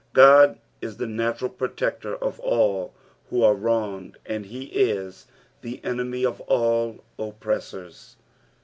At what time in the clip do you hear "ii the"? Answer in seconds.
4.73-5.79